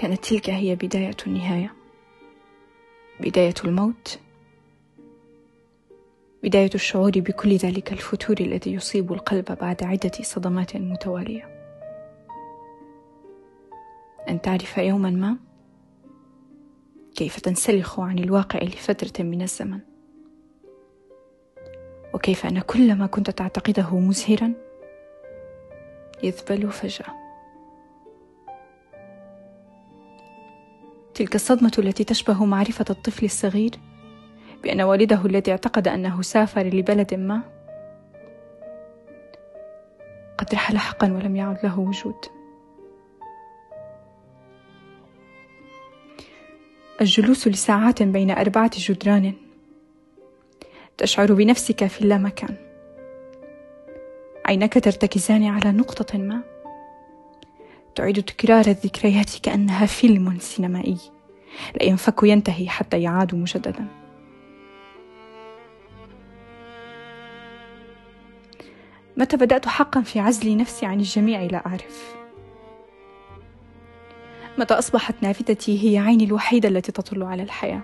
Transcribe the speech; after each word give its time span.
كانت 0.00 0.24
تلك 0.24 0.50
هي 0.50 0.74
بداية 0.74 1.16
النهاية. 1.26 1.74
بداية 3.20 3.54
الموت. 3.64 4.18
بداية 6.42 6.70
الشعور 6.74 7.10
بكل 7.10 7.56
ذلك 7.56 7.92
الفتور 7.92 8.36
الذي 8.40 8.72
يصيب 8.72 9.12
القلب 9.12 9.44
بعد 9.44 9.82
عدة 9.82 10.10
صدمات 10.22 10.76
متوالية. 10.76 11.48
أن 14.28 14.40
تعرف 14.40 14.78
يوما 14.78 15.10
ما 15.10 15.36
كيف 17.14 17.40
تنسلخ 17.40 18.00
عن 18.00 18.18
الواقع 18.18 18.58
لفترة 18.58 19.24
من 19.24 19.42
الزمن. 19.42 19.80
وكيف 22.14 22.46
أن 22.46 22.60
كل 22.60 22.94
ما 22.94 23.06
كنت 23.06 23.30
تعتقده 23.30 23.98
مزهرا 23.98 24.52
يذبل 26.22 26.72
فجأة. 26.72 27.29
تلك 31.20 31.34
الصدمة 31.34 31.72
التي 31.78 32.04
تشبه 32.04 32.44
معرفة 32.44 32.84
الطفل 32.90 33.24
الصغير؟ 33.24 33.70
بأن 34.62 34.80
والده 34.80 35.26
الذي 35.26 35.50
اعتقد 35.50 35.88
أنه 35.88 36.22
سافر 36.22 36.62
لبلد 36.62 37.14
ما؟ 37.14 37.40
قد 40.38 40.54
رحل 40.54 40.78
حقا 40.78 41.12
ولم 41.12 41.36
يعد 41.36 41.58
له 41.64 41.78
وجود. 41.78 42.24
الجلوس 47.00 47.48
لساعات 47.48 48.02
بين 48.02 48.30
أربعة 48.30 48.70
جدران. 48.76 49.32
تشعر 50.98 51.32
بنفسك 51.32 51.86
في 51.86 52.00
اللامكان. 52.00 52.56
عيناك 54.46 54.74
ترتكزان 54.74 55.44
على 55.44 55.72
نقطة 55.72 56.18
ما؟ 56.18 56.59
تعيد 57.94 58.22
تكرار 58.22 58.66
الذكريات 58.66 59.30
كأنها 59.42 59.86
فيلم 59.86 60.38
سينمائي. 60.38 60.98
لا 61.74 61.82
ينفك 61.82 62.22
ينتهي 62.22 62.68
حتى 62.68 63.02
يعاد 63.02 63.34
مجددا. 63.34 63.86
متى 69.16 69.36
بدأت 69.36 69.66
حقا 69.66 70.00
في 70.00 70.20
عزل 70.20 70.56
نفسي 70.56 70.86
عن 70.86 71.00
الجميع 71.00 71.42
لا 71.42 71.66
أعرف. 71.66 72.14
متى 74.58 74.74
أصبحت 74.74 75.14
نافذتي 75.22 75.84
هي 75.84 75.98
عيني 75.98 76.24
الوحيدة 76.24 76.68
التي 76.68 76.92
تطل 76.92 77.22
على 77.22 77.42
الحياة. 77.42 77.82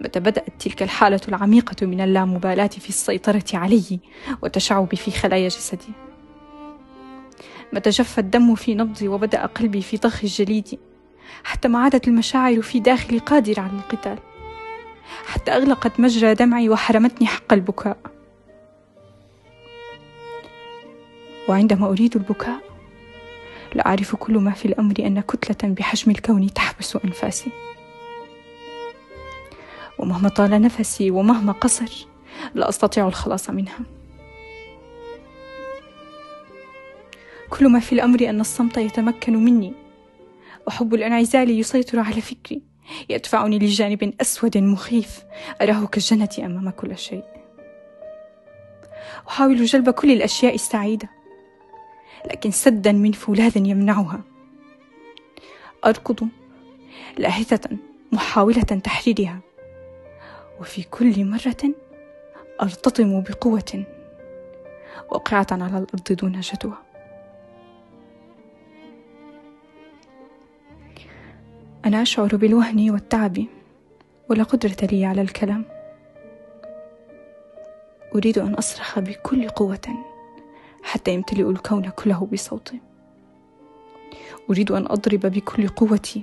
متى 0.00 0.20
بدأت 0.20 0.52
تلك 0.58 0.82
الحالة 0.82 1.20
العميقة 1.28 1.86
من 1.86 2.00
اللامبالاة 2.00 2.66
في 2.66 2.88
السيطرة 2.88 3.44
علي 3.54 4.00
والتشعب 4.42 4.94
في 4.94 5.10
خلايا 5.10 5.48
جسدي. 5.48 6.05
متى 7.72 7.90
جف 7.90 8.18
الدم 8.18 8.54
في 8.54 8.74
نبضي 8.74 9.08
وبدأ 9.08 9.46
قلبي 9.46 9.82
في 9.82 9.96
ضخ 9.96 10.20
الجليد 10.24 10.78
حتى 11.44 11.68
ما 11.68 11.78
عادت 11.78 12.08
المشاعر 12.08 12.62
في 12.62 12.80
داخلي 12.80 13.18
قادرة 13.18 13.60
على 13.60 13.72
القتال 13.72 14.18
حتى 15.26 15.50
أغلقت 15.50 16.00
مجرى 16.00 16.34
دمعي 16.34 16.68
وحرمتني 16.68 17.26
حق 17.26 17.52
البكاء. 17.52 17.96
وعندما 21.48 21.86
أريد 21.86 22.16
البكاء 22.16 22.60
لا 23.74 23.86
أعرف 23.86 24.16
كل 24.16 24.38
ما 24.38 24.50
في 24.50 24.64
الأمر 24.64 24.94
أن 24.98 25.20
كتلة 25.20 25.72
بحجم 25.72 26.10
الكون 26.10 26.52
تحبس 26.54 26.96
أنفاسي. 26.96 27.50
ومهما 29.98 30.28
طال 30.28 30.62
نفسي 30.62 31.10
ومهما 31.10 31.52
قصر 31.52 32.06
لا 32.54 32.68
أستطيع 32.68 33.08
الخلاص 33.08 33.50
منها. 33.50 33.78
كل 37.50 37.68
ما 37.68 37.80
في 37.80 37.92
الأمر 37.92 38.28
أن 38.30 38.40
الصمت 38.40 38.76
يتمكن 38.76 39.44
مني. 39.44 39.72
وحب 40.66 40.94
الأنعزال 40.94 41.50
يسيطر 41.50 41.98
على 41.98 42.20
فكري 42.20 42.62
يدفعني 43.08 43.58
لجانب 43.58 44.14
أسود 44.20 44.58
مخيف. 44.58 45.24
أراه 45.62 45.86
كالجنة 45.86 46.28
أمام 46.38 46.70
كل 46.70 46.98
شيء. 46.98 47.24
أحاول 49.28 49.64
جلب 49.64 49.90
كل 49.90 50.10
الأشياء 50.10 50.54
السعيدة 50.54 51.08
لكن 52.30 52.50
سدا 52.50 52.92
من 52.92 53.12
فولاذ 53.12 53.56
يمنعها. 53.56 54.20
أركض 55.84 56.28
لاهثة 57.18 57.76
محاولة 58.12 58.62
تحريرها 58.62 59.40
وفي 60.60 60.82
كل 60.82 61.24
مرة 61.24 61.74
أرتطم 62.62 63.20
بقوة. 63.20 63.84
واقعة 65.10 65.46
على 65.50 65.66
الأرض 65.66 66.12
دون 66.12 66.40
جدوى. 66.40 66.85
أنا 71.86 72.02
أشعر 72.02 72.36
بالوهن 72.36 72.90
والتعب 72.90 73.44
ولا 74.28 74.42
قدرة 74.42 74.76
لي 74.82 75.04
على 75.04 75.20
الكلام. 75.20 75.64
أريد 78.14 78.38
أن 78.38 78.54
أصرخ 78.54 78.98
بكل 78.98 79.48
قوة 79.48 80.04
حتى 80.82 81.14
يمتلئ 81.14 81.50
الكون 81.50 81.88
كله 81.88 82.28
بصوتي. 82.32 82.80
أريد 84.50 84.70
أن 84.70 84.86
أضرب 84.86 85.20
بكل 85.20 85.68
قوتي 85.68 86.22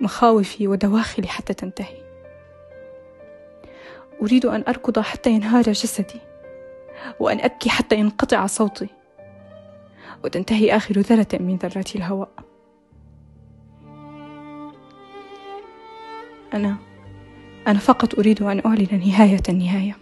مخاوفي 0.00 0.68
ودواخلي 0.68 1.28
حتى 1.28 1.54
تنتهي. 1.54 2.02
أريد 4.22 4.46
أن 4.46 4.64
أركض 4.68 4.98
حتى 4.98 5.30
ينهار 5.30 5.64
جسدي 5.64 6.20
وأن 7.20 7.40
أبكي 7.40 7.70
حتى 7.70 7.96
ينقطع 7.96 8.46
صوتي. 8.46 8.88
وتنتهي 10.24 10.76
آخر 10.76 10.98
ذرة 10.98 11.42
من 11.42 11.56
ذرات 11.56 11.96
الهواء. 11.96 12.53
أنا 16.54 16.76
أنا 17.68 17.78
فقط 17.78 18.18
أريد 18.18 18.42
أن 18.42 18.62
أعلن 18.66 19.00
نهاية 19.06 19.42
النهاية. 19.48 19.96